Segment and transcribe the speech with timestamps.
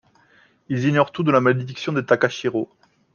[0.69, 2.67] Ils ignorent tout de la malédiction des Takashiro.